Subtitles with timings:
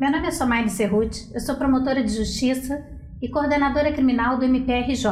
[0.00, 2.86] Meu nome é Somaine Cerruti, eu sou promotora de justiça
[3.20, 5.10] e coordenadora criminal do MPRJ.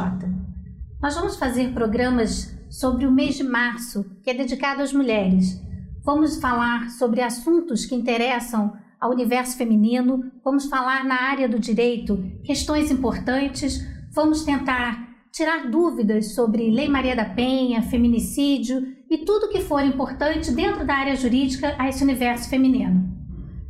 [1.01, 5.61] Nós vamos fazer programas sobre o mês de março, que é dedicado às mulheres.
[6.05, 12.23] Vamos falar sobre assuntos que interessam ao universo feminino, vamos falar na área do direito
[12.45, 19.59] questões importantes, vamos tentar tirar dúvidas sobre Lei Maria da Penha, feminicídio e tudo que
[19.59, 23.06] for importante dentro da área jurídica a esse universo feminino.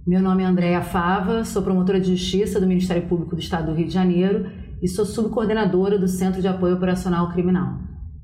[0.08, 3.74] Meu nome é Andréa Fava, sou promotora de justiça do Ministério Público do Estado do
[3.74, 4.50] Rio de Janeiro
[4.82, 7.78] e sou subcoordenadora do Centro de Apoio Operacional Criminal.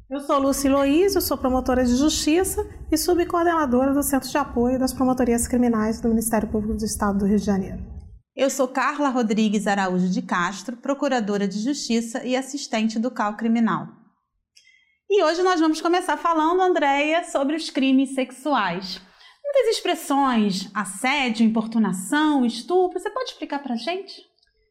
[0.09, 4.79] Eu sou Lúcia Loís, eu sou promotora de justiça e subcoordenadora do Centro de Apoio
[4.79, 7.83] das Promotorias Criminais do Ministério Público do Estado do Rio de Janeiro.
[8.33, 13.89] Eu sou Carla Rodrigues Araújo de Castro, procuradora de justiça e assistente do CAL Criminal.
[15.09, 19.01] E hoje nós vamos começar falando, Andréia, sobre os crimes sexuais.
[19.63, 24.21] Muitas expressões, assédio, importunação, estupro, você pode explicar para gente?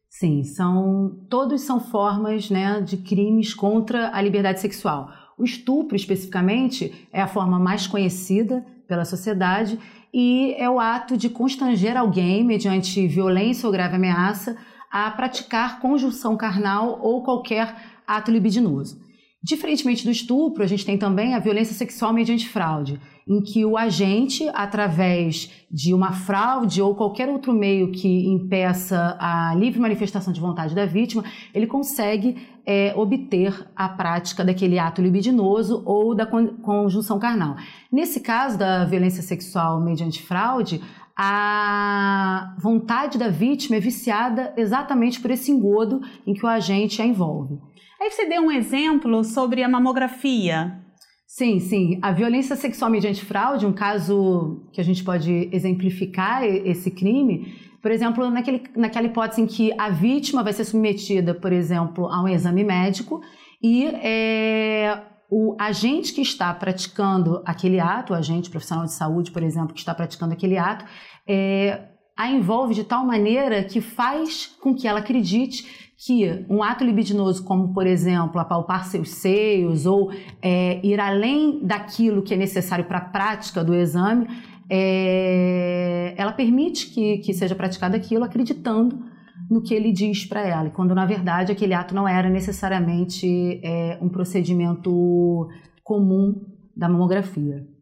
[0.07, 5.11] Sim, são todos são formas né, de crimes contra a liberdade sexual.
[5.35, 9.79] O estupro, especificamente, é a forma mais conhecida pela sociedade
[10.13, 14.55] e é o ato de constranger alguém, mediante violência ou grave ameaça,
[14.91, 19.02] a praticar conjunção carnal ou qualquer ato libidinoso.
[19.45, 23.75] Diferentemente do estupro, a gente tem também a violência sexual mediante fraude, em que o
[23.75, 30.39] agente, através de uma fraude ou qualquer outro meio que impeça a livre manifestação de
[30.39, 37.19] vontade da vítima, ele consegue é, obter a prática daquele ato libidinoso ou da conjunção
[37.19, 37.57] carnal.
[37.91, 40.81] Nesse caso da violência sexual mediante fraude,
[41.17, 47.05] a vontade da vítima é viciada exatamente por esse engodo em que o agente a
[47.05, 47.59] envolve.
[48.03, 50.77] Aí você deu um exemplo sobre a mamografia.
[51.25, 51.99] Sim, sim.
[52.01, 57.91] A violência sexual mediante fraude, um caso que a gente pode exemplificar esse crime, por
[57.91, 62.27] exemplo, naquele, naquela hipótese em que a vítima vai ser submetida, por exemplo, a um
[62.27, 63.21] exame médico
[63.61, 65.01] e é,
[65.31, 69.79] o agente que está praticando aquele ato, o agente profissional de saúde, por exemplo, que
[69.79, 70.83] está praticando aquele ato,
[71.25, 76.83] é, a envolve de tal maneira que faz com que ela acredite que um ato
[76.83, 82.85] libidinoso, como por exemplo apalpar seus seios ou é, ir além daquilo que é necessário
[82.85, 84.27] para a prática do exame,
[84.69, 88.99] é, ela permite que, que seja praticado aquilo acreditando
[89.49, 93.97] no que ele diz para ela, quando na verdade aquele ato não era necessariamente é,
[94.01, 95.47] um procedimento
[95.83, 96.41] comum
[96.75, 97.72] da mamografia.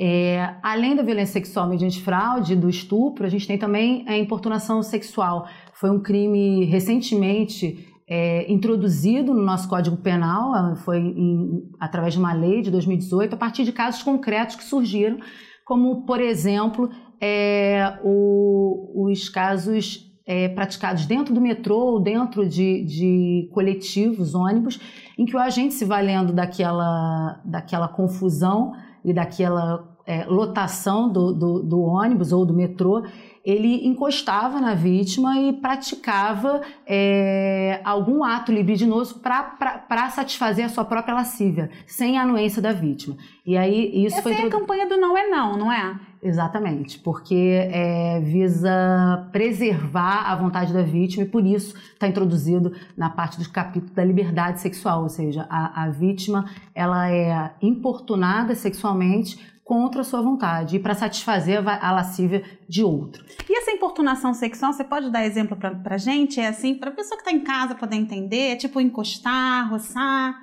[0.00, 4.80] É, além da violência sexual mediante fraude, do estupro, a gente tem também a importunação
[4.80, 5.48] sexual.
[5.74, 12.32] Foi um crime recentemente é, introduzido no nosso Código Penal, foi em, através de uma
[12.32, 15.18] lei de 2018, a partir de casos concretos que surgiram,
[15.64, 16.88] como, por exemplo,
[17.20, 24.78] é, o, os casos é, praticados dentro do metrô ou dentro de, de, coletivos, ônibus,
[25.18, 28.72] em que o agente se valendo daquela, daquela confusão
[29.10, 33.04] e daquela é, lotação do, do, do, ônibus ou do metrô,
[33.44, 41.14] ele encostava na vítima e praticava é, algum ato libidinoso para satisfazer a sua própria
[41.14, 43.16] lascívia, sem a anuência da vítima.
[43.44, 45.98] E aí isso Essa foi é a campanha do não é não, não é?
[46.22, 53.08] Exatamente, porque é, visa preservar a vontade da vítima e por isso está introduzido na
[53.08, 59.38] parte do capítulo da liberdade sexual, ou seja, a, a vítima ela é importunada sexualmente
[59.62, 63.22] contra a sua vontade e para satisfazer a lascívia de outro.
[63.48, 66.40] E essa importunação sexual, você pode dar exemplo para a gente?
[66.40, 68.52] É assim, para a pessoa que está em casa poder entender?
[68.52, 70.34] É tipo encostar, roçar?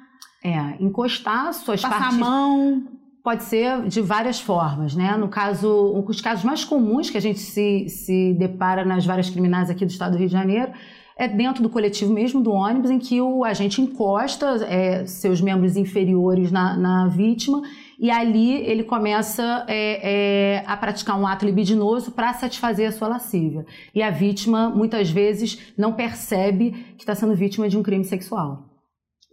[0.43, 2.17] É, encostar suas Passar partes...
[2.17, 2.94] a mão...
[3.25, 5.17] Pode ser de várias formas, né?
[5.17, 9.67] No caso, os casos mais comuns que a gente se, se depara nas várias criminais
[9.67, 10.71] aqui do estado do Rio de Janeiro
[11.17, 15.75] é dentro do coletivo mesmo do ônibus, em que o agente encosta é, seus membros
[15.75, 17.63] inferiores na, na vítima
[17.97, 23.07] e ali ele começa é, é, a praticar um ato libidinoso para satisfazer a sua
[23.07, 23.65] lascívia.
[23.95, 28.69] E a vítima, muitas vezes, não percebe que está sendo vítima de um crime sexual.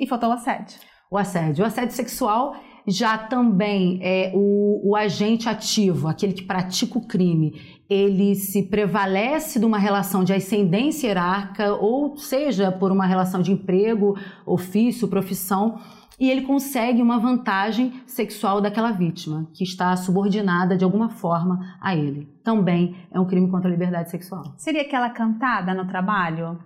[0.00, 0.78] E faltou o assédio.
[1.10, 1.62] O assédio.
[1.62, 2.56] O assédio sexual
[2.86, 9.58] já também é o, o agente ativo, aquele que pratica o crime, ele se prevalece
[9.58, 15.78] de uma relação de ascendência hierárquica, ou seja, por uma relação de emprego, ofício, profissão,
[16.18, 21.96] e ele consegue uma vantagem sexual daquela vítima, que está subordinada de alguma forma a
[21.96, 22.28] ele.
[22.44, 24.54] Também é um crime contra a liberdade sexual.
[24.56, 26.58] Seria aquela cantada no trabalho?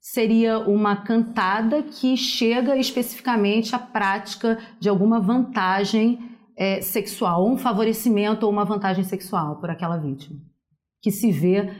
[0.00, 8.46] Seria uma cantada que chega especificamente à prática de alguma vantagem é, sexual, um favorecimento
[8.46, 10.38] ou uma vantagem sexual por aquela vítima,
[11.02, 11.70] que se vê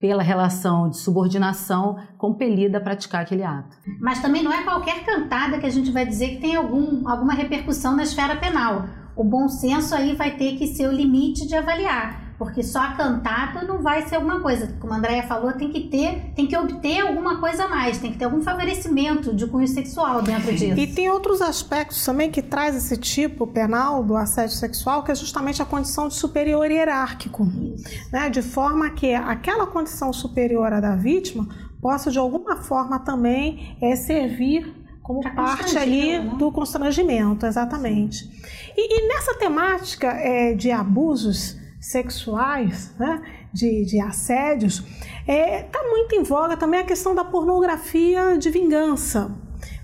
[0.00, 3.76] pela relação de subordinação compelida a praticar aquele ato.
[4.00, 7.34] Mas também não é qualquer cantada que a gente vai dizer que tem algum, alguma
[7.34, 8.84] repercussão na esfera penal.
[9.16, 12.92] O bom senso aí vai ter que ser o limite de avaliar porque só a
[12.94, 14.74] cantada não vai ser alguma coisa.
[14.80, 18.10] Como a Andrea falou, tem que ter, tem que obter alguma coisa a mais, tem
[18.10, 20.76] que ter algum favorecimento de cunho sexual dentro disso.
[20.76, 25.14] E tem outros aspectos também que traz esse tipo penal do assédio sexual, que é
[25.14, 27.46] justamente a condição de superior hierárquico,
[28.12, 28.28] né?
[28.28, 31.46] De forma que aquela condição superior à da vítima
[31.80, 36.34] possa de alguma forma também é, servir como parte ali né?
[36.36, 38.28] do constrangimento, exatamente.
[38.76, 43.20] E, e nessa temática é, de abusos sexuais, né,
[43.52, 44.84] de, de assédios,
[45.26, 49.34] está é, tá muito em voga também a questão da pornografia de vingança.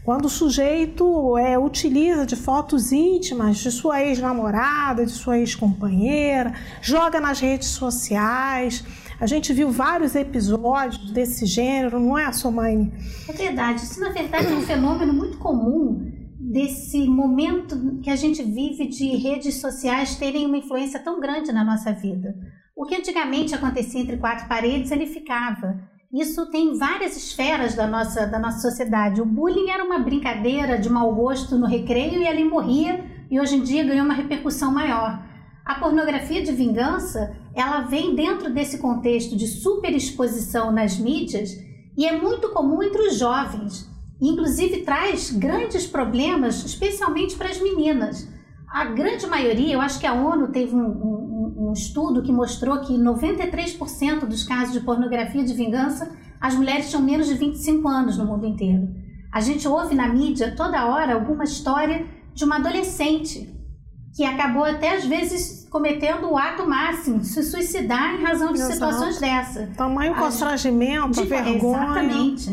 [0.05, 7.21] Quando o sujeito é, utiliza de fotos íntimas de sua ex-namorada, de sua ex-companheira, joga
[7.21, 8.83] nas redes sociais.
[9.21, 12.91] A gente viu vários episódios desse gênero, não é, Somaine?
[13.29, 13.83] É verdade.
[13.83, 16.08] Isso, na verdade, é um fenômeno muito comum
[16.51, 21.63] desse momento que a gente vive de redes sociais terem uma influência tão grande na
[21.63, 22.35] nossa vida.
[22.75, 25.79] O que antigamente acontecia entre quatro paredes, ele ficava.
[26.11, 29.21] Isso tem várias esferas da nossa, da nossa sociedade.
[29.21, 33.57] O bullying era uma brincadeira de mau gosto no recreio e ali morria, e hoje
[33.57, 35.23] em dia ganhou uma repercussão maior.
[35.67, 41.51] A pornografia de vingança, ela vem dentro desse contexto de superexposição nas mídias
[41.95, 43.87] e é muito comum entre os jovens
[44.21, 48.29] inclusive traz grandes problemas, especialmente para as meninas.
[48.69, 52.81] A grande maioria, eu acho que a ONU teve um, um, um estudo que mostrou
[52.81, 56.11] que 93% dos casos de pornografia de vingança,
[56.41, 58.89] as mulheres tinham menos de 25 anos no mundo inteiro.
[59.33, 63.58] A gente ouve na mídia toda hora alguma história de uma adolescente
[64.19, 68.59] que acabou até às vezes cometendo o ato máximo de se suicidar em razão de
[68.59, 68.73] Exato.
[68.73, 69.69] situações dessa.
[69.77, 71.85] Tamanho constrangimento, de, vergonha.
[71.85, 72.51] Exatamente.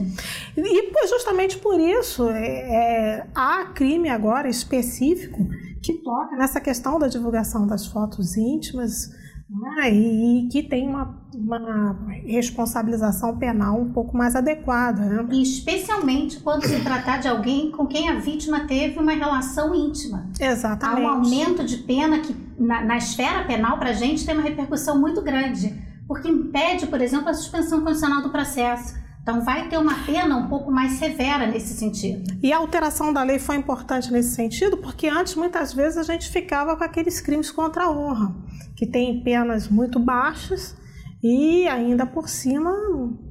[0.55, 5.43] E justamente por isso é, é, há crime agora específico
[5.81, 9.09] que toca nessa questão da divulgação das fotos íntimas
[9.49, 15.03] né, e, que tem uma, uma, responsabilização penal um pouco mais adequada.
[15.03, 15.27] Né?
[15.31, 20.27] E especialmente quando se tratar de alguém com quem a vítima teve uma relação íntima.
[20.39, 21.01] Exatamente.
[21.01, 24.43] Há um aumento de pena que na, na esfera penal para a gente tem uma
[24.43, 29.04] repercussão muito grande, porque impede, por exemplo, a suspensão condicional do processo.
[29.25, 32.37] Então, vai ter uma pena um pouco mais severa nesse sentido.
[32.43, 36.29] E a alteração da lei foi importante nesse sentido, porque antes, muitas vezes, a gente
[36.29, 38.35] ficava com aqueles crimes contra a honra,
[38.75, 40.77] que tem penas muito baixas
[41.23, 42.71] e ainda por cima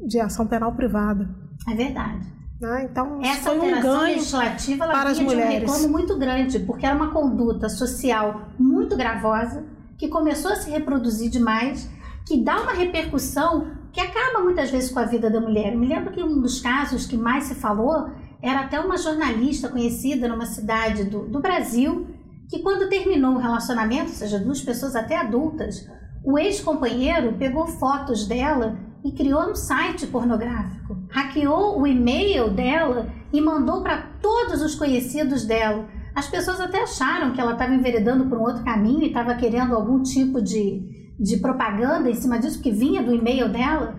[0.04, 1.32] de ação penal privada.
[1.68, 2.26] É verdade.
[2.60, 2.88] Né?
[2.90, 5.44] Então, Essa foi um ganho legislativa ela para as mulheres.
[5.44, 5.70] mulheres.
[5.70, 9.64] um reclamo muito grande, porque era uma conduta social muito gravosa,
[9.96, 11.88] que começou a se reproduzir demais,
[12.26, 15.72] que dá uma repercussão que acaba muitas vezes com a vida da mulher.
[15.72, 18.10] Eu me lembro que um dos casos que mais se falou
[18.42, 22.08] era até uma jornalista conhecida numa cidade do, do Brasil,
[22.50, 25.88] que quando terminou o relacionamento, ou seja, duas pessoas até adultas,
[26.24, 30.98] o ex-companheiro pegou fotos dela e criou um site pornográfico.
[31.10, 35.86] Hackeou o e-mail dela e mandou para todos os conhecidos dela.
[36.16, 39.74] As pessoas até acharam que ela estava enveredando por um outro caminho e estava querendo
[39.74, 43.96] algum tipo de, de propaganda em cima disso, que vinha do e-mail dela,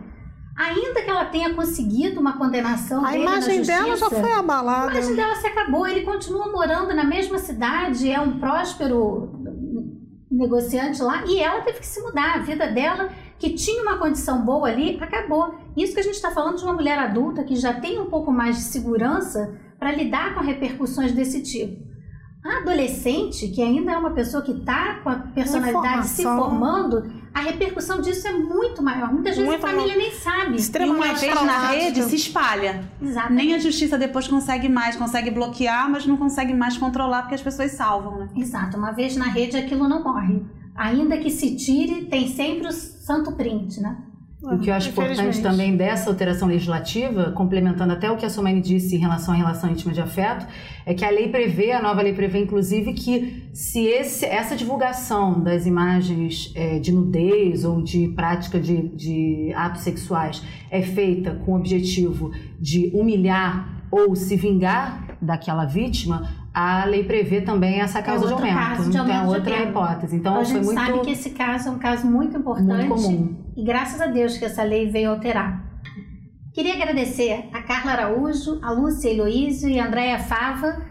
[0.55, 4.91] ainda que ela tenha conseguido uma condenação a imagem justiça, dela já foi abalada.
[4.91, 5.87] A imagem dela se acabou.
[5.87, 9.31] Ele continua morando na mesma cidade, é um próspero
[10.31, 12.35] negociante lá, e ela teve que se mudar.
[12.35, 15.55] A vida dela, que tinha uma condição boa ali, acabou.
[15.75, 18.31] Isso que a gente está falando de uma mulher adulta que já tem um pouco
[18.31, 21.94] mais de segurança para lidar com repercussões desse tipo.
[22.45, 27.39] A adolescente, que ainda é uma pessoa que está com a personalidade se formando, a
[27.39, 29.11] repercussão disso é muito maior.
[29.11, 29.97] Muitas vezes muito a família maior.
[29.97, 30.83] nem sabe.
[30.85, 32.87] E uma vez na rede se espalha.
[33.01, 33.45] Exatamente.
[33.45, 37.41] Nem a justiça depois consegue mais, consegue bloquear, mas não consegue mais controlar porque as
[37.41, 38.29] pessoas salvam, né?
[38.35, 38.77] Exato.
[38.77, 40.45] Uma vez na rede aquilo não morre.
[40.75, 43.97] Ainda que se tire, tem sempre o santo print, né?
[44.53, 48.61] O que eu acho importante também dessa alteração legislativa, complementando até o que a Somane
[48.61, 50.45] disse em relação à relação íntima de afeto,
[50.85, 55.41] é que a lei prevê, a nova lei prevê, inclusive, que se esse, essa divulgação
[55.41, 61.53] das imagens é, de nudez ou de prática de, de atos sexuais é feita com
[61.53, 68.23] o objetivo de humilhar ou se vingar daquela vítima, a lei prevê também essa causa
[68.23, 68.55] é de aumento.
[68.55, 70.15] Caso de então, é aumento outra hipótese.
[70.15, 70.79] Então, a gente muito...
[70.79, 72.87] sabe que esse caso é um caso muito importante.
[72.87, 73.35] Muito comum.
[73.57, 75.61] E graças a Deus que essa lei veio alterar.
[76.53, 80.81] Queria agradecer a Carla Araújo, a Lúcia Heloísio e a Andréia Fava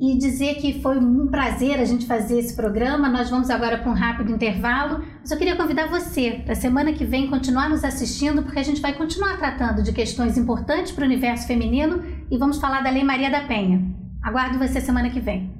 [0.00, 3.06] e dizer que foi um prazer a gente fazer esse programa.
[3.06, 7.04] Nós vamos agora para um rápido intervalo, mas eu queria convidar você para semana que
[7.04, 11.06] vem continuar nos assistindo, porque a gente vai continuar tratando de questões importantes para o
[11.06, 13.93] universo feminino e vamos falar da Lei Maria da Penha.
[14.24, 15.54] Aguardo você semana que vem.